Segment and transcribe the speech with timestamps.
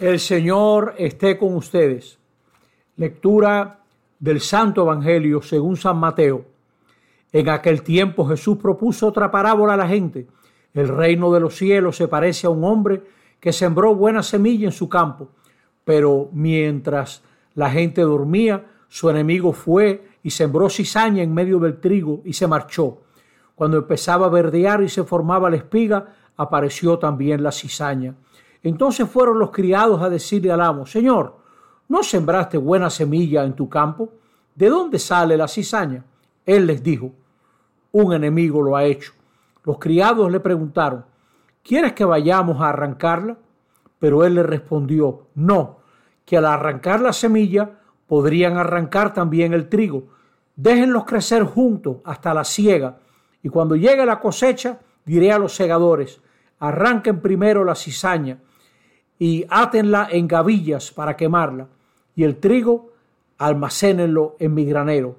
[0.00, 2.18] El Señor esté con ustedes.
[2.96, 3.80] Lectura
[4.18, 6.46] del Santo Evangelio según San Mateo.
[7.30, 10.26] En aquel tiempo Jesús propuso otra parábola a la gente.
[10.72, 13.02] El reino de los cielos se parece a un hombre
[13.40, 15.28] que sembró buena semilla en su campo,
[15.84, 17.22] pero mientras
[17.54, 22.46] la gente dormía, su enemigo fue y sembró cizaña en medio del trigo y se
[22.46, 23.02] marchó.
[23.54, 28.14] Cuando empezaba a verdear y se formaba la espiga, apareció también la cizaña.
[28.62, 31.36] Entonces fueron los criados a decirle al amo, Señor,
[31.88, 34.10] ¿no sembraste buena semilla en tu campo?
[34.54, 36.04] ¿De dónde sale la cizaña?
[36.44, 37.12] Él les dijo,
[37.92, 39.12] un enemigo lo ha hecho.
[39.64, 41.04] Los criados le preguntaron,
[41.62, 43.38] ¿quieres que vayamos a arrancarla?
[43.98, 45.78] Pero él le respondió, no,
[46.24, 47.70] que al arrancar la semilla
[48.06, 50.04] podrían arrancar también el trigo.
[50.56, 52.98] Déjenlos crecer juntos hasta la siega,
[53.42, 56.20] y cuando llegue la cosecha, diré a los segadores,
[56.58, 58.38] arranquen primero la cizaña
[59.20, 61.68] y átenla en gavillas para quemarla,
[62.16, 62.88] y el trigo
[63.36, 65.16] almacénenlo en mi granero.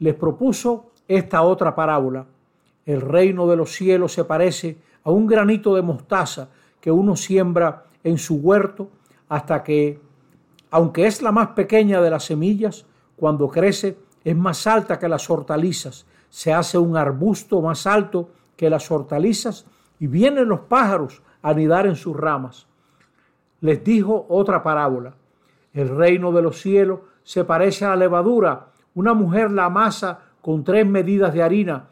[0.00, 2.26] Les propuso esta otra parábola.
[2.84, 7.84] El reino de los cielos se parece a un granito de mostaza que uno siembra
[8.04, 8.90] en su huerto
[9.30, 9.98] hasta que,
[10.70, 12.84] aunque es la más pequeña de las semillas,
[13.16, 18.68] cuando crece es más alta que las hortalizas, se hace un arbusto más alto que
[18.68, 19.64] las hortalizas
[19.98, 22.66] y vienen los pájaros a anidar en sus ramas.
[23.62, 25.14] Les dijo otra parábola.
[25.72, 28.66] El reino de los cielos se parece a la levadura.
[28.94, 31.86] Una mujer la amasa con tres medidas de harina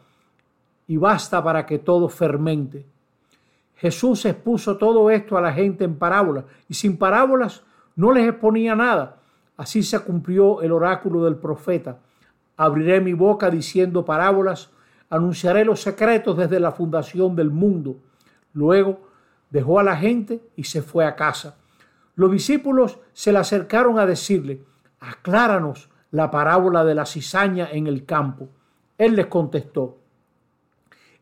[0.85, 2.85] y basta para que todo fermente.
[3.75, 7.63] Jesús expuso todo esto a la gente en parábolas y sin parábolas
[7.95, 9.17] no les exponía nada.
[9.55, 11.99] Así se cumplió el oráculo del profeta.
[12.57, 14.71] Abriré mi boca diciendo parábolas,
[15.09, 17.95] anunciaré los secretos desde la fundación del mundo.
[18.53, 18.99] Luego
[19.49, 21.55] dejó a la gente y se fue a casa.
[22.15, 24.63] Los discípulos se le acercaron a decirle,
[24.99, 28.49] acláranos la parábola de la cizaña en el campo.
[28.97, 29.97] Él les contestó,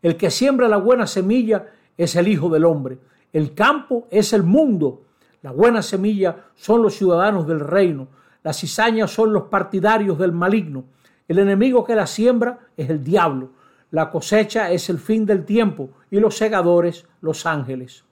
[0.02, 3.00] el que siembra la buena semilla es el Hijo del Hombre.
[3.34, 5.04] El campo es el mundo.
[5.42, 8.08] La buena semilla son los ciudadanos del reino.
[8.44, 10.86] Las cizañas son los partidarios del maligno.
[11.28, 13.52] El enemigo que la siembra es el diablo.
[13.92, 18.06] La cosecha es el fin del tiempo y los segadores los ángeles.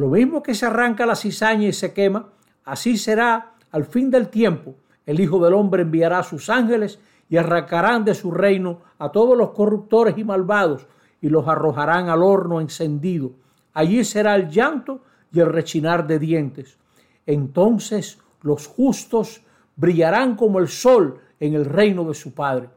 [0.00, 2.30] Lo mismo que se arranca la cizaña y se quema,
[2.64, 4.76] así será al fin del tiempo.
[5.04, 9.36] El Hijo del Hombre enviará a sus ángeles y arrancarán de su reino a todos
[9.36, 10.86] los corruptores y malvados
[11.20, 13.32] y los arrojarán al horno encendido.
[13.74, 15.02] Allí será el llanto
[15.34, 16.78] y el rechinar de dientes.
[17.26, 19.42] Entonces los justos
[19.76, 22.70] brillarán como el sol en el reino de su Padre.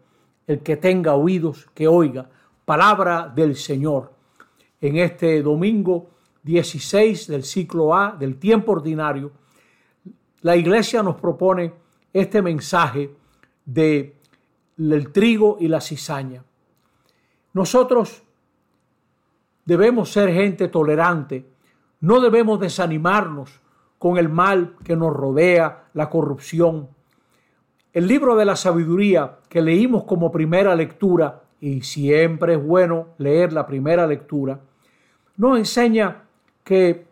[0.45, 2.29] El que tenga oídos, que oiga.
[2.65, 4.11] Palabra del Señor.
[4.81, 6.09] En este domingo
[6.43, 9.31] 16 del ciclo A del tiempo ordinario,
[10.41, 11.73] la iglesia nos propone
[12.11, 13.15] este mensaje
[13.65, 14.17] de
[14.77, 16.43] el trigo y la cizaña.
[17.53, 18.23] Nosotros
[19.65, 21.45] debemos ser gente tolerante,
[22.01, 23.61] no debemos desanimarnos
[23.97, 26.89] con el mal que nos rodea, la corrupción.
[27.93, 33.53] El libro de la sabiduría que leímos como primera lectura, y siempre es bueno leer
[33.53, 34.59] la primera lectura,
[35.37, 36.23] nos enseña
[36.63, 37.05] que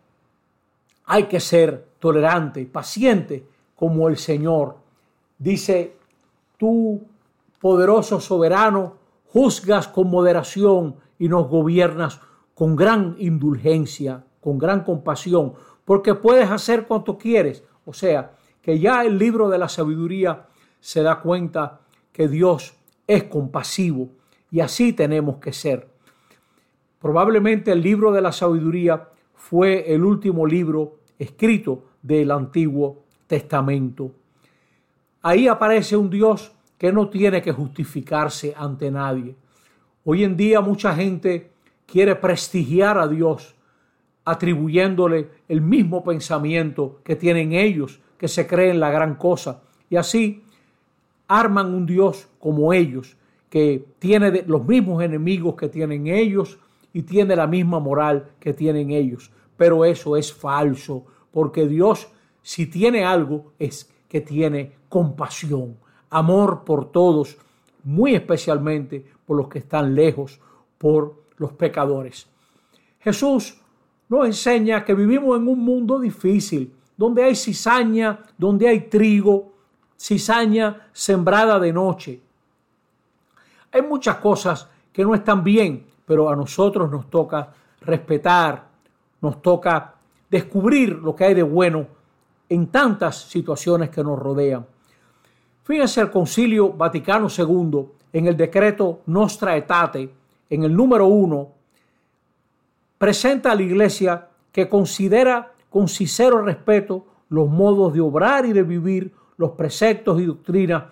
[1.05, 3.45] hay que ser tolerante, paciente
[3.75, 4.77] como el Señor.
[5.37, 5.95] Dice,
[6.57, 7.01] tú,
[7.59, 8.95] poderoso soberano,
[9.27, 12.19] juzgas con moderación y nos gobiernas
[12.53, 15.53] con gran indulgencia, con gran compasión,
[15.85, 17.63] porque puedes hacer cuanto quieres.
[17.85, 20.47] O sea, que ya el libro de la sabiduría
[20.79, 21.79] se da cuenta
[22.11, 22.75] que Dios
[23.07, 24.09] es compasivo
[24.51, 25.87] y así tenemos que ser.
[26.99, 29.09] Probablemente el libro de la sabiduría
[29.51, 34.09] fue el último libro escrito del Antiguo Testamento.
[35.23, 39.35] Ahí aparece un Dios que no tiene que justificarse ante nadie.
[40.05, 41.51] Hoy en día mucha gente
[41.85, 43.53] quiere prestigiar a Dios
[44.23, 49.63] atribuyéndole el mismo pensamiento que tienen ellos, que se creen la gran cosa.
[49.89, 50.43] Y así
[51.27, 53.17] arman un Dios como ellos,
[53.49, 56.57] que tiene los mismos enemigos que tienen ellos
[56.93, 59.29] y tiene la misma moral que tienen ellos.
[59.61, 62.07] Pero eso es falso, porque Dios,
[62.41, 65.77] si tiene algo, es que tiene compasión,
[66.09, 67.37] amor por todos,
[67.83, 70.39] muy especialmente por los que están lejos,
[70.79, 72.25] por los pecadores.
[73.01, 73.61] Jesús
[74.09, 79.53] nos enseña que vivimos en un mundo difícil, donde hay cizaña, donde hay trigo,
[79.95, 82.19] cizaña sembrada de noche.
[83.71, 88.70] Hay muchas cosas que no están bien, pero a nosotros nos toca respetar,
[89.21, 89.95] nos toca
[90.29, 91.87] descubrir lo que hay de bueno
[92.49, 94.65] en tantas situaciones que nos rodean.
[95.63, 100.09] Fíjense el Concilio Vaticano II en el decreto Nostra Aetate,
[100.49, 101.49] en el número uno,
[102.97, 108.63] presenta a la Iglesia que considera con sincero respeto los modos de obrar y de
[108.63, 110.83] vivir, los preceptos y doctrinas,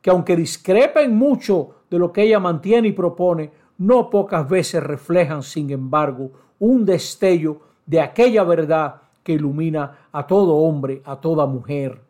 [0.00, 5.42] que aunque discrepen mucho de lo que ella mantiene y propone, no pocas veces reflejan,
[5.42, 12.00] sin embargo, un destello de aquella verdad que ilumina a todo hombre, a toda mujer.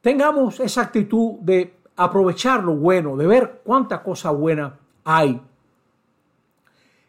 [0.00, 5.40] Tengamos esa actitud de aprovechar lo bueno, de ver cuánta cosa buena hay.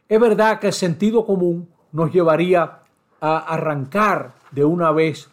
[0.10, 2.80] Es verdad que el sentido común nos llevaría
[3.20, 5.30] a arrancar de una vez,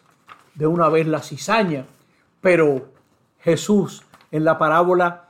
[0.53, 1.85] de una vez la cizaña,
[2.41, 2.85] pero
[3.39, 5.25] Jesús en la parábola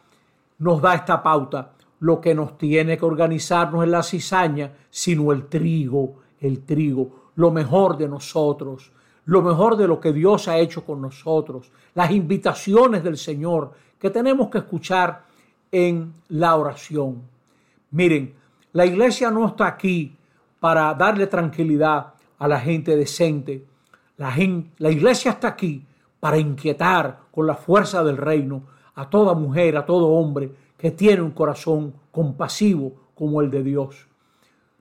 [0.58, 1.72] nos da esta pauta.
[2.06, 7.32] Lo que nos tiene que organizar no es la cizaña, sino el trigo, el trigo,
[7.34, 8.92] lo mejor de nosotros,
[9.26, 14.12] lo mejor de lo que Dios ha hecho con nosotros, las invitaciones del Señor que
[14.12, 15.24] tenemos que escuchar
[15.72, 17.24] en la oración.
[17.90, 18.36] Miren,
[18.74, 20.16] la iglesia no está aquí
[20.60, 23.66] para darle tranquilidad a la gente decente.
[24.18, 24.32] La,
[24.78, 25.84] la iglesia está aquí
[26.20, 28.62] para inquietar con la fuerza del reino
[28.94, 34.08] a toda mujer, a todo hombre que tiene un corazón compasivo como el de Dios.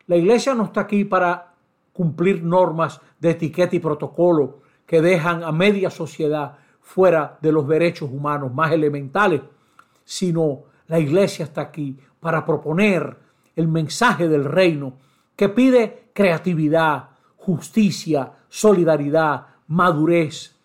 [0.07, 1.55] La iglesia no está aquí para
[1.93, 8.11] cumplir normas de etiqueta y protocolo que dejan a media sociedad fuera de los derechos
[8.11, 9.41] humanos más elementales,
[10.05, 13.17] sino la iglesia está aquí para proponer
[13.57, 14.95] el mensaje del reino
[15.37, 20.57] que pide creatividad, justicia, solidaridad, madurez.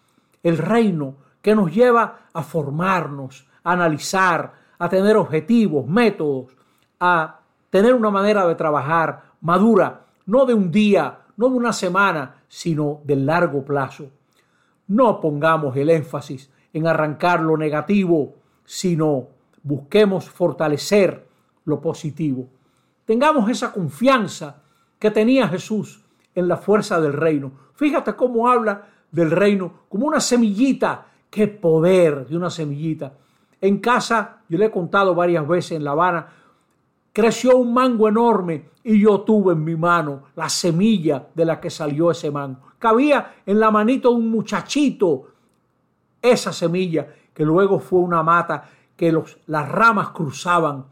[0.44, 6.56] El reino que nos lleva a formarnos, a analizar, a tener objetivos, métodos,
[7.00, 12.44] a tener una manera de trabajar madura, no de un día, no de una semana,
[12.48, 14.10] sino de largo plazo.
[14.88, 18.36] No pongamos el énfasis en arrancar lo negativo,
[18.66, 19.28] sino
[19.64, 21.28] busquemos fortalecer
[21.66, 22.48] lo positivo.
[23.06, 24.62] Tengamos esa confianza
[24.98, 26.04] que tenía Jesús
[26.36, 27.52] en la fuerza del reino.
[27.74, 31.08] Fíjate cómo habla del reino como una semillita.
[31.30, 33.14] Qué poder de una semillita.
[33.62, 36.28] En casa, yo le he contado varias veces en La Habana,
[37.12, 41.70] creció un mango enorme y yo tuve en mi mano la semilla de la que
[41.70, 42.62] salió ese mango.
[42.80, 45.28] Cabía en la manito de un muchachito
[46.22, 50.86] esa semilla que luego fue una mata que los, las ramas cruzaban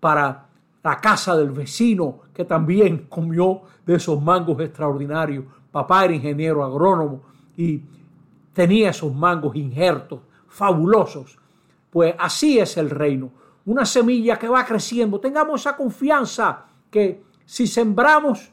[0.00, 0.46] para
[0.82, 5.44] la casa del vecino que también comió de esos mangos extraordinarios.
[5.72, 7.22] Papá era ingeniero agrónomo
[7.56, 7.82] y
[8.52, 11.38] tenía esos mangos injertos fabulosos.
[11.94, 13.30] Pues así es el reino
[13.66, 15.20] una semilla que va creciendo.
[15.20, 18.52] Tengamos esa confianza que si sembramos,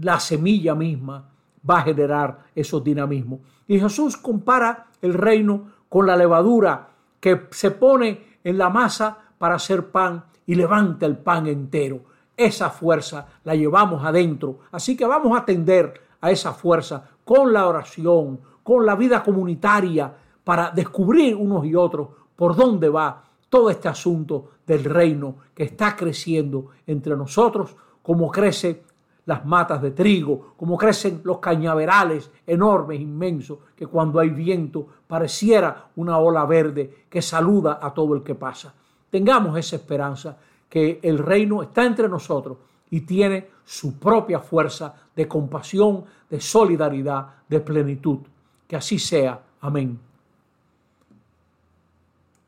[0.00, 1.28] la semilla misma
[1.68, 3.40] va a generar esos dinamismos.
[3.66, 6.88] Y Jesús compara el reino con la levadura
[7.20, 12.02] que se pone en la masa para hacer pan y levanta el pan entero.
[12.36, 14.60] Esa fuerza la llevamos adentro.
[14.70, 20.14] Así que vamos a atender a esa fuerza con la oración, con la vida comunitaria,
[20.48, 25.94] para descubrir unos y otros por dónde va todo este asunto del reino que está
[25.94, 28.80] creciendo entre nosotros, como crecen
[29.26, 35.90] las matas de trigo, como crecen los cañaverales enormes, inmensos, que cuando hay viento pareciera
[35.96, 38.72] una ola verde que saluda a todo el que pasa.
[39.10, 42.56] Tengamos esa esperanza que el reino está entre nosotros
[42.88, 48.20] y tiene su propia fuerza de compasión, de solidaridad, de plenitud.
[48.66, 49.42] Que así sea.
[49.60, 50.07] Amén.